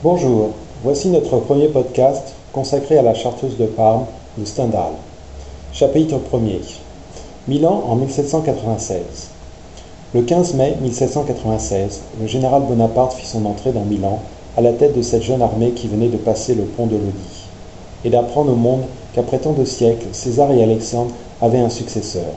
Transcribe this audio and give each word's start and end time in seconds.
Bonjour, 0.00 0.50
voici 0.84 1.08
notre 1.08 1.38
premier 1.38 1.66
podcast 1.66 2.32
consacré 2.52 2.98
à 2.98 3.02
la 3.02 3.14
chartreuse 3.14 3.56
de 3.56 3.66
Parme 3.66 4.04
de 4.36 4.44
Stendhal. 4.44 4.92
Chapitre 5.72 6.20
1er 6.32 6.78
Milan 7.48 7.82
en 7.84 7.96
1796. 7.96 9.00
Le 10.14 10.22
15 10.22 10.54
mai 10.54 10.76
1796, 10.80 12.02
le 12.20 12.28
général 12.28 12.62
Bonaparte 12.62 13.14
fit 13.14 13.26
son 13.26 13.44
entrée 13.44 13.72
dans 13.72 13.82
Milan 13.82 14.20
à 14.56 14.60
la 14.60 14.72
tête 14.72 14.96
de 14.96 15.02
cette 15.02 15.24
jeune 15.24 15.42
armée 15.42 15.72
qui 15.72 15.88
venait 15.88 16.06
de 16.06 16.16
passer 16.16 16.54
le 16.54 16.62
pont 16.62 16.86
de 16.86 16.94
Lodi 16.94 17.48
et 18.04 18.10
d'apprendre 18.10 18.52
au 18.52 18.56
monde 18.56 18.84
qu'après 19.14 19.38
tant 19.38 19.52
de 19.52 19.64
siècles, 19.64 20.06
César 20.12 20.52
et 20.52 20.62
Alexandre 20.62 21.10
avaient 21.42 21.58
un 21.58 21.70
successeur. 21.70 22.36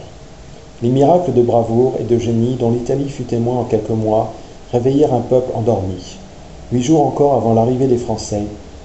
Les 0.81 0.89
miracles 0.89 1.33
de 1.33 1.43
bravoure 1.43 1.93
et 1.99 2.05
de 2.05 2.17
génie 2.17 2.55
dont 2.55 2.71
l'Italie 2.71 3.09
fut 3.09 3.25
témoin 3.25 3.59
en 3.59 3.65
quelques 3.65 3.91
mois 3.91 4.33
réveillèrent 4.71 5.13
un 5.13 5.21
peuple 5.21 5.51
endormi. 5.53 6.17
Huit 6.71 6.83
jours 6.83 7.05
encore 7.05 7.33
avant 7.33 7.53
l'arrivée 7.53 7.87
des 7.87 7.97
Français, 7.97 8.43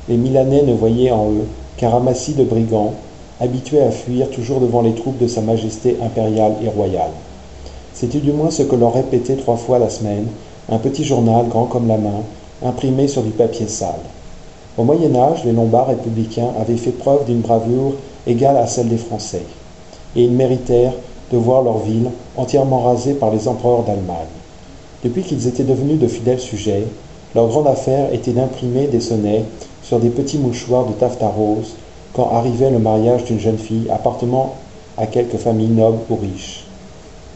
les 0.09 0.17
Milanais 0.17 0.63
ne 0.63 0.73
voyaient 0.73 1.13
en 1.13 1.31
eux 1.31 1.47
qu'un 1.77 1.91
ramassis 1.91 2.35
de 2.35 2.43
brigands, 2.43 2.95
habitués 3.41 3.81
à 3.81 3.93
fuir 3.93 4.29
toujours 4.31 4.59
devant 4.59 4.83
les 4.83 4.95
troupes 4.95 5.19
de 5.19 5.29
Sa 5.29 5.41
Majesté 5.41 5.97
impériale 6.03 6.55
et 6.65 6.69
royale. 6.69 7.13
C'était 7.95 8.19
du 8.19 8.33
moins 8.33 8.51
ce 8.51 8.65
que 8.65 8.75
leur 8.75 8.93
répétait 8.93 9.37
trois 9.37 9.57
fois 9.57 9.79
la 9.79 9.89
semaine 9.89 10.27
un 10.69 10.79
petit 10.79 11.05
journal 11.05 11.47
grand 11.47 11.67
comme 11.67 11.87
la 11.87 11.97
main, 11.97 12.23
imprimé 12.65 13.07
sur 13.07 13.23
du 13.23 13.31
papier 13.31 13.69
sale. 13.69 14.03
Au 14.77 14.83
Moyen 14.83 15.15
Âge, 15.15 15.45
les 15.45 15.53
Lombards 15.53 15.87
républicains 15.87 16.51
avaient 16.61 16.77
fait 16.77 16.91
preuve 16.91 17.25
d'une 17.27 17.41
bravoure 17.41 17.93
égale 18.27 18.57
à 18.57 18.67
celle 18.67 18.89
des 18.89 18.99
Français, 18.99 19.45
et 20.17 20.25
ils 20.25 20.33
méritèrent 20.33 20.95
de 21.31 21.37
voir 21.37 21.63
leur 21.63 21.79
ville 21.79 22.11
entièrement 22.37 22.81
rasée 22.81 23.15
par 23.15 23.31
les 23.31 23.47
empereurs 23.47 23.85
d'Allemagne. 23.85 24.27
Depuis 25.05 25.23
qu'ils 25.23 25.47
étaient 25.47 25.63
devenus 25.63 26.01
de 26.01 26.09
fidèles 26.09 26.41
sujets, 26.41 26.85
leur 27.37 27.49
grande 27.49 27.67
affaire 27.67 28.15
était 28.15 28.33
d'imprimer 28.33 28.87
des 28.87 29.01
sonnets 29.01 29.45
sur 29.83 30.01
des 30.01 30.09
petits 30.09 30.39
mouchoirs 30.39 30.87
de 30.87 30.95
taffetas 30.95 31.29
rose 31.29 31.75
quand 32.15 32.31
arrivait 32.33 32.71
le 32.71 32.79
mariage 32.79 33.25
d'une 33.25 33.39
jeune 33.39 33.59
fille 33.59 33.91
appartenant 33.91 34.55
à 34.97 35.07
quelque 35.07 35.37
famille 35.37 35.69
noble 35.69 35.99
ou 36.09 36.17
riche. 36.17 36.65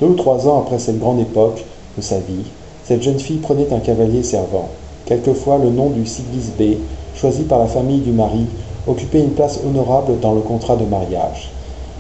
Deux 0.01 0.07
ou 0.07 0.15
trois 0.15 0.49
ans 0.49 0.59
après 0.59 0.79
cette 0.79 0.99
grande 0.99 1.21
époque 1.21 1.63
de 1.99 2.03
sa 2.03 2.19
vie, 2.19 2.47
cette 2.83 3.03
jeune 3.03 3.21
fille 3.21 3.37
prenait 3.37 3.71
un 3.75 3.81
cavalier 3.81 4.23
servant. 4.23 4.71
Quelquefois 5.05 5.59
le 5.59 5.69
nom 5.69 5.91
du 5.91 6.01
B, 6.01 6.79
choisi 7.15 7.43
par 7.43 7.59
la 7.59 7.67
famille 7.67 8.01
du 8.01 8.13
mari, 8.13 8.47
occupait 8.87 9.21
une 9.21 9.33
place 9.33 9.61
honorable 9.67 10.19
dans 10.21 10.33
le 10.33 10.41
contrat 10.41 10.77
de 10.77 10.87
mariage. 10.87 11.51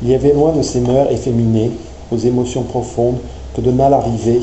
Il 0.03 0.09
y 0.09 0.15
avait 0.15 0.33
loin 0.33 0.53
de 0.53 0.63
ces 0.63 0.81
mœurs 0.81 1.13
efféminées, 1.13 1.73
aux 2.11 2.17
émotions 2.17 2.63
profondes, 2.63 3.19
que 3.55 3.61
donna 3.61 3.91
l'arrivée 3.91 4.41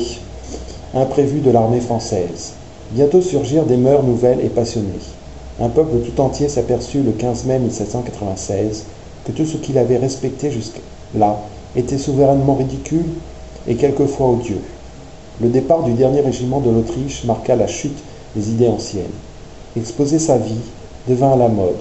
imprévue 0.94 1.40
de 1.40 1.50
l'armée 1.50 1.80
française. 1.80 2.52
Bientôt 2.90 3.20
surgirent 3.20 3.66
des 3.66 3.76
mœurs 3.76 4.02
nouvelles 4.02 4.40
et 4.42 4.48
passionnées. 4.48 4.88
Un 5.60 5.68
peuple 5.68 5.98
tout 5.98 6.22
entier 6.22 6.48
s'aperçut 6.48 7.02
le 7.02 7.12
15 7.12 7.44
mai 7.44 7.58
1796 7.58 8.84
que 9.26 9.32
tout 9.32 9.44
ce 9.44 9.58
qu'il 9.58 9.76
avait 9.76 9.98
respecté 9.98 10.50
jusque-là 10.50 11.38
était 11.76 11.98
souverainement 11.98 12.54
ridicule 12.54 13.04
et 13.66 13.74
quelquefois 13.74 14.30
odieux. 14.30 14.62
Le 15.42 15.50
départ 15.50 15.82
du 15.82 15.92
dernier 15.92 16.22
régiment 16.22 16.60
de 16.60 16.70
l'Autriche 16.70 17.24
marqua 17.24 17.56
la 17.56 17.66
chute 17.66 17.98
des 18.34 18.48
idées 18.48 18.68
anciennes. 18.68 19.04
Exposer 19.76 20.18
sa 20.18 20.38
vie 20.38 20.54
devint 21.06 21.32
à 21.32 21.36
la 21.36 21.48
mode. 21.48 21.76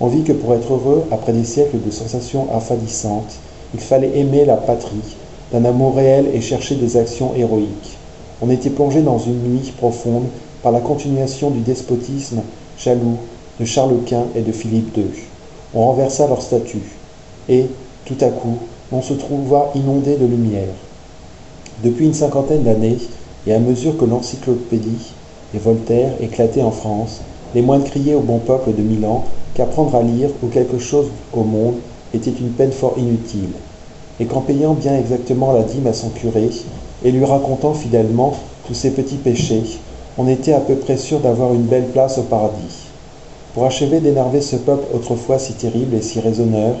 On 0.00 0.06
vit 0.06 0.22
que 0.22 0.32
pour 0.32 0.54
être 0.54 0.74
heureux, 0.74 1.02
après 1.10 1.32
des 1.32 1.44
siècles 1.44 1.82
de 1.84 1.90
sensations 1.90 2.46
affadissantes, 2.54 3.34
il 3.74 3.80
fallait 3.80 4.16
aimer 4.16 4.44
la 4.44 4.56
patrie, 4.56 5.16
d'un 5.52 5.64
amour 5.64 5.96
réel 5.96 6.26
et 6.32 6.40
chercher 6.40 6.76
des 6.76 6.96
actions 6.96 7.32
héroïques. 7.34 7.98
On 8.40 8.48
était 8.48 8.70
plongé 8.70 9.02
dans 9.02 9.18
une 9.18 9.42
nuit 9.42 9.72
profonde 9.76 10.24
par 10.62 10.72
la 10.72 10.80
continuation 10.80 11.50
du 11.50 11.60
despotisme 11.60 12.42
jaloux 12.78 13.18
de 13.58 13.64
Charles 13.64 14.02
Quint 14.06 14.26
et 14.34 14.42
de 14.42 14.52
Philippe 14.52 14.96
II. 14.96 15.04
On 15.74 15.86
renversa 15.86 16.26
leur 16.26 16.42
statut, 16.42 16.82
et, 17.48 17.66
tout 18.04 18.16
à 18.20 18.28
coup, 18.28 18.58
on 18.92 19.02
se 19.02 19.14
trouva 19.14 19.70
inondé 19.74 20.16
de 20.16 20.26
lumière. 20.26 20.74
Depuis 21.82 22.06
une 22.06 22.14
cinquantaine 22.14 22.62
d'années, 22.62 22.98
et 23.46 23.54
à 23.54 23.58
mesure 23.58 23.96
que 23.96 24.04
l'encyclopédie 24.04 25.12
et 25.54 25.58
Voltaire 25.58 26.12
éclataient 26.20 26.62
en 26.62 26.70
France, 26.70 27.20
les 27.54 27.62
moines 27.62 27.84
criaient 27.84 28.14
au 28.14 28.20
bon 28.20 28.38
peuple 28.38 28.72
de 28.72 28.82
Milan 28.82 29.24
qu'apprendre 29.54 29.94
à 29.96 30.02
lire 30.02 30.30
ou 30.42 30.46
quelque 30.46 30.78
chose 30.78 31.08
au 31.32 31.42
monde 31.42 31.74
était 32.14 32.30
une 32.30 32.50
peine 32.50 32.72
fort 32.72 32.94
inutile, 32.98 33.50
et 34.20 34.26
qu'en 34.26 34.40
payant 34.40 34.74
bien 34.74 34.96
exactement 34.96 35.52
la 35.52 35.62
dîme 35.62 35.86
à 35.86 35.92
son 35.92 36.10
curé, 36.10 36.50
et 37.04 37.10
lui 37.10 37.24
racontant 37.24 37.74
fidèlement 37.74 38.34
tous 38.66 38.74
ses 38.74 38.90
petits 38.90 39.16
péchés, 39.16 39.64
on 40.18 40.28
était 40.28 40.52
à 40.52 40.60
peu 40.60 40.74
près 40.74 40.96
sûr 40.96 41.20
d'avoir 41.20 41.54
une 41.54 41.62
belle 41.62 41.88
place 41.88 42.18
au 42.18 42.22
paradis. 42.22 42.88
Pour 43.54 43.64
achever 43.64 44.00
d'énerver 44.00 44.40
ce 44.40 44.56
peuple 44.56 44.86
autrefois 44.94 45.38
si 45.38 45.54
terrible 45.54 45.94
et 45.94 46.02
si 46.02 46.20
raisonneur, 46.20 46.74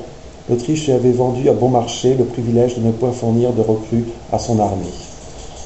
l'Autriche 0.48 0.86
lui 0.86 0.92
avait 0.92 1.12
vendu 1.12 1.48
à 1.48 1.52
bon 1.52 1.68
marché 1.68 2.14
le 2.14 2.24
privilège 2.24 2.76
de 2.76 2.82
ne 2.82 2.92
point 2.92 3.12
fournir 3.12 3.52
de 3.52 3.62
recrues 3.62 4.04
à 4.32 4.38
son 4.38 4.58
armée. 4.58 4.86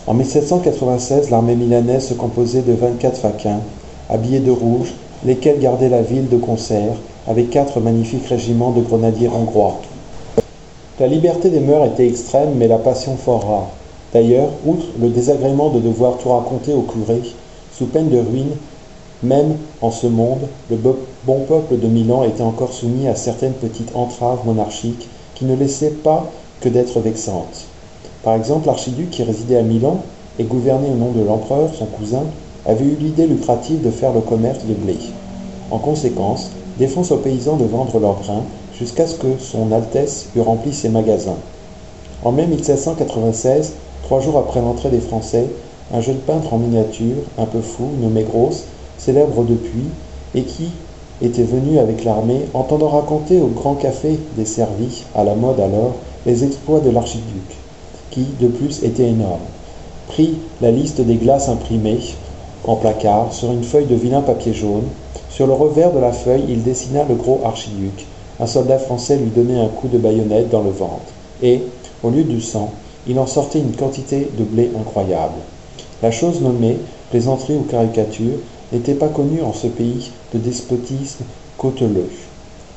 En 0.07 0.15
1796, 0.15 1.31
l'armée 1.31 1.57
milanaise 1.57 2.09
se 2.09 2.15
composait 2.15 2.63
de 2.63 2.73
24 2.73 3.17
faquins, 3.17 3.61
habillés 4.09 4.41
de 4.41 4.53
rouge, 4.53 4.93
lesquels 5.25 5.59
gardaient 5.59 5.89
la 5.89 6.03
ville 6.03 6.29
de 6.29 6.37
concert 6.37 6.95
avec 7.27 7.51
quatre 7.51 7.81
magnifiques 7.81 8.29
régiments 8.29 8.71
de 8.71 8.83
grenadiers 8.83 9.29
hongrois. 9.29 9.81
La 11.01 11.09
liberté 11.09 11.51
des 11.51 11.61
mœurs 11.61 11.87
était 11.87 12.07
extrême, 12.07 12.55
mais 12.57 12.69
la 12.69 12.79
passion 12.79 13.17
fort 13.17 13.45
rare. 13.45 13.69
D'ailleurs, 14.13 14.51
outre 14.65 14.87
le 15.01 15.09
désagrément 15.09 15.71
de 15.71 15.81
devoir 15.81 16.19
tout 16.19 16.29
raconter 16.29 16.73
au 16.73 16.83
curé, 16.83 17.21
sous 17.77 17.87
peine 17.87 18.09
de 18.09 18.19
ruine, 18.19 18.57
même 19.23 19.57
en 19.83 19.91
ce 19.91 20.07
monde, 20.07 20.49
le 20.71 20.77
bon 20.77 21.41
peuple 21.47 21.79
de 21.79 21.87
Milan 21.87 22.25
était 22.25 22.43
encore 22.43 22.73
soumis 22.73 23.09
à 23.09 23.15
certaines 23.15 23.53
petites 23.53 23.95
entraves 23.95 24.47
monarchiques 24.47 25.09
qui 25.35 25.45
ne 25.45 25.57
laissaient 25.57 25.91
pas 25.91 26.31
que 26.61 26.69
d'être 26.69 27.01
vexantes. 27.01 27.67
Par 28.23 28.35
exemple, 28.35 28.67
l'archiduc 28.67 29.11
qui 29.11 29.23
résidait 29.23 29.59
à 29.59 29.63
Milan 29.63 30.01
et 30.39 30.45
gouvernait 30.45 30.91
au 30.91 30.95
nom 30.95 31.13
de 31.13 31.23
l'empereur, 31.23 31.71
son 31.75 31.87
cousin, 31.87 32.25
avait 32.65 32.85
eu 32.85 32.97
l'idée 32.99 33.27
lucrative 33.27 33.83
de 33.83 33.91
faire 33.91 34.13
le 34.13 34.21
commerce 34.21 34.65
de 34.65 34.75
blé. 34.75 34.97
En 35.71 35.79
conséquence, 35.79 36.51
défense 36.79 37.11
aux 37.11 37.19
paysans 37.19 37.57
de 37.57 37.65
vendre 37.65 37.99
leurs 37.99 38.21
grains 38.21 38.43
jusqu'à 38.79 39.07
ce 39.07 39.17
que 39.17 39.39
son 39.39 39.73
Altesse 39.73 40.27
eût 40.35 40.41
rempli 40.41 40.73
ses 40.73 40.89
magasins. 40.89 41.37
En 42.25 42.33
mai 42.33 42.47
1796, 42.47 43.75
trois 44.03 44.21
jours 44.21 44.39
après 44.39 44.61
l'entrée 44.61 44.91
des 44.91 45.01
Français, 45.01 45.47
un 45.93 46.01
jeune 46.01 46.19
peintre 46.19 46.53
en 46.53 46.59
miniature, 46.59 47.17
un 47.39 47.47
peu 47.47 47.61
fou, 47.61 47.89
nommé 48.01 48.23
Grosse, 48.23 48.65
célèbre 48.99 49.45
depuis, 49.45 49.85
et 50.35 50.43
qui 50.43 50.71
était 51.23 51.45
venu 51.45 51.79
avec 51.79 52.05
l'armée, 52.05 52.43
entendant 52.55 52.89
raconter 52.89 53.41
au 53.41 53.47
grand 53.47 53.75
café 53.75 54.19
desservi, 54.37 55.05
à 55.15 55.25
la 55.25 55.35
mode 55.35 55.61
alors, 55.61 55.95
les 56.27 56.45
exploits 56.45 56.81
de 56.81 56.91
l'archiduc, 56.91 57.57
qui, 58.11 58.27
de 58.41 58.49
plus, 58.49 58.83
était 58.83 59.09
énorme, 59.09 59.41
prit 60.09 60.35
la 60.61 60.71
liste 60.71 61.01
des 61.01 61.17
glaces 61.17 61.49
imprimées 61.49 62.01
en 62.65 62.77
placard 62.77 63.33
sur 63.33 63.53
une 63.53 63.65
feuille 63.65 63.87
de 63.87 63.95
vilain 63.95 64.23
papier 64.23 64.53
jaune. 64.53 64.89
Sur 65.31 65.47
le 65.47 65.53
revers 65.53 65.93
de 65.93 66.01
la 66.01 66.13
feuille, 66.13 66.45
il 66.49 66.63
dessina 66.63 67.05
le 67.05 67.15
gros 67.15 67.41
archiduc. 67.45 68.07
Un 68.41 68.47
soldat 68.47 68.79
français 68.79 69.17
lui 69.17 69.31
donnait 69.31 69.61
un 69.61 69.69
coup 69.69 69.89
de 69.89 69.99
baïonnette 69.99 70.51
dans 70.51 70.63
le 70.63 70.71
ventre, 70.71 71.13
et, 71.43 71.63
au 72.03 72.11
lieu 72.11 72.25
du 72.25 72.41
sang, 72.41 72.71
il 73.07 73.19
en 73.19 73.27
sortait 73.27 73.61
une 73.61 73.77
quantité 73.77 74.29
de 74.37 74.45
blé 74.45 74.71
incroyable. 74.79 75.35
La 76.03 76.11
chose 76.11 76.43
nommée, 76.43 76.77
plaisanterie 77.11 77.57
ou 77.57 77.63
caricature, 77.63 78.39
n'était 78.73 78.95
pas 78.95 79.09
connue 79.09 79.43
en 79.43 79.55
ce 79.55 79.67
pays 79.67 80.11
de 80.35 80.39
despotisme 80.39 81.25
cauteleux. 81.57 82.11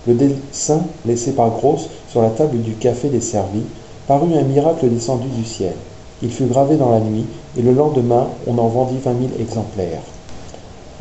Le 0.07 0.13
dessin 0.13 0.81
laissé 1.05 1.33
par 1.33 1.49
Grosse 1.49 1.89
sur 2.09 2.21
la 2.21 2.29
table 2.29 2.61
du 2.61 2.73
café 2.75 3.09
desservi 3.09 3.61
parut 4.07 4.33
un 4.33 4.43
miracle 4.43 4.89
descendu 4.89 5.27
du 5.27 5.43
ciel. 5.43 5.73
Il 6.21 6.31
fut 6.31 6.45
gravé 6.45 6.77
dans 6.77 6.91
la 6.91 7.01
nuit, 7.01 7.25
et 7.57 7.61
le 7.61 7.73
lendemain 7.73 8.27
on 8.47 8.57
en 8.57 8.67
vendit 8.67 8.99
vingt 9.03 9.13
mille 9.13 9.31
exemplaires. 9.39 10.01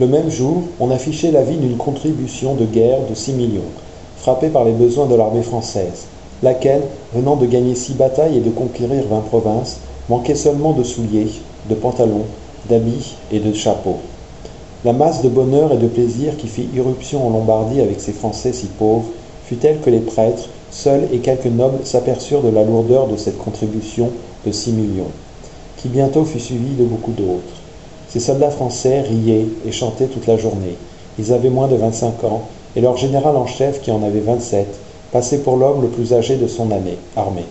Le 0.00 0.06
même 0.06 0.30
jour, 0.30 0.62
on 0.80 0.90
affichait 0.90 1.30
l'avis 1.30 1.56
d'une 1.56 1.76
contribution 1.76 2.54
de 2.54 2.64
guerre 2.64 3.06
de 3.08 3.14
six 3.14 3.32
millions, 3.32 3.62
frappée 4.16 4.48
par 4.48 4.64
les 4.64 4.72
besoins 4.72 5.06
de 5.06 5.14
l'armée 5.14 5.42
française, 5.42 6.06
laquelle, 6.42 6.82
venant 7.14 7.36
de 7.36 7.46
gagner 7.46 7.74
six 7.74 7.94
batailles 7.94 8.38
et 8.38 8.40
de 8.40 8.50
conquérir 8.50 9.04
vingt 9.08 9.24
provinces, 9.28 9.78
manquait 10.08 10.34
seulement 10.34 10.72
de 10.72 10.82
souliers, 10.82 11.30
de 11.68 11.74
pantalons, 11.74 12.26
d'habits 12.68 13.16
et 13.32 13.40
de 13.40 13.52
chapeaux. 13.52 13.98
La 14.84 14.92
masse 14.92 15.22
de 15.22 15.28
bonheur 15.28 15.72
et 15.72 15.76
de 15.76 15.88
plaisir 15.88 16.36
qui 16.36 16.46
fit 16.46 16.68
irruption 16.74 17.26
en 17.26 17.30
Lombardie 17.30 17.80
avec 17.80 18.00
ces 18.00 18.12
Français 18.12 18.52
si 18.52 18.66
pauvres 18.66 19.06
fut 19.44 19.56
telle 19.56 19.80
que 19.80 19.90
les 19.90 20.00
prêtres, 20.00 20.48
seuls 20.70 21.08
et 21.12 21.18
quelques 21.18 21.46
nobles 21.46 21.84
s'aperçurent 21.84 22.42
de 22.42 22.50
la 22.50 22.62
lourdeur 22.62 23.08
de 23.08 23.16
cette 23.16 23.38
contribution 23.38 24.10
de 24.46 24.52
six 24.52 24.72
millions, 24.72 25.10
qui 25.76 25.88
bientôt 25.88 26.24
fut 26.24 26.40
suivie 26.40 26.74
de 26.78 26.84
beaucoup 26.84 27.12
d'autres. 27.12 27.42
Ces 28.08 28.20
soldats 28.20 28.50
français 28.50 29.00
riaient 29.00 29.46
et 29.66 29.72
chantaient 29.72 30.06
toute 30.06 30.26
la 30.26 30.36
journée. 30.36 30.76
Ils 31.18 31.32
avaient 31.32 31.50
moins 31.50 31.68
de 31.68 31.76
vingt-cinq 31.76 32.22
ans, 32.24 32.42
et 32.76 32.80
leur 32.80 32.96
général 32.96 33.36
en 33.36 33.46
chef, 33.46 33.80
qui 33.80 33.90
en 33.90 34.02
avait 34.02 34.20
vingt-sept, 34.20 34.78
passait 35.10 35.38
pour 35.38 35.56
l'homme 35.56 35.82
le 35.82 35.88
plus 35.88 36.12
âgé 36.12 36.36
de 36.36 36.46
son 36.46 36.70
année, 36.70 36.98
armée. 37.16 37.46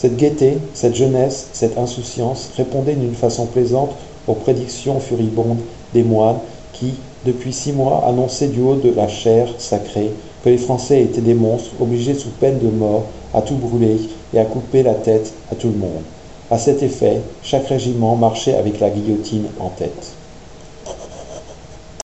Cette 0.00 0.16
gaieté, 0.16 0.58
cette 0.74 0.94
jeunesse, 0.94 1.48
cette 1.52 1.76
insouciance 1.76 2.50
répondaient 2.56 2.94
d'une 2.94 3.16
façon 3.16 3.46
plaisante 3.46 3.90
aux 4.28 4.34
prédictions 4.34 5.00
furibondes 5.00 5.58
des 5.92 6.04
moines 6.04 6.38
qui, 6.72 6.94
depuis 7.26 7.52
six 7.52 7.72
mois, 7.72 8.04
annonçait 8.06 8.46
du 8.46 8.60
haut 8.60 8.76
de 8.76 8.92
la 8.94 9.08
chaire 9.08 9.48
sacrée 9.58 10.12
que 10.44 10.50
les 10.50 10.56
Français 10.56 11.02
étaient 11.02 11.20
des 11.20 11.34
monstres 11.34 11.72
obligés 11.80 12.14
sous 12.14 12.28
peine 12.28 12.60
de 12.60 12.68
mort 12.68 13.06
à 13.34 13.42
tout 13.42 13.56
brûler 13.56 13.98
et 14.32 14.38
à 14.38 14.44
couper 14.44 14.84
la 14.84 14.94
tête 14.94 15.32
à 15.50 15.56
tout 15.56 15.66
le 15.66 15.78
monde. 15.78 16.02
À 16.48 16.58
cet 16.58 16.84
effet, 16.84 17.18
chaque 17.42 17.66
régiment 17.66 18.14
marchait 18.14 18.54
avec 18.54 18.78
la 18.78 18.90
guillotine 18.90 19.46
en 19.58 19.70
tête. 19.70 20.17